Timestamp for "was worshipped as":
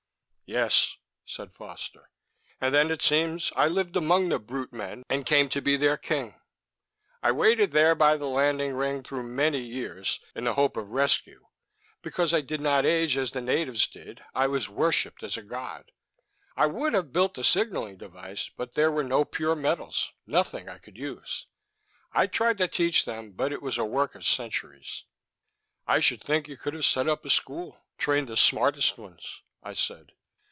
14.47-15.37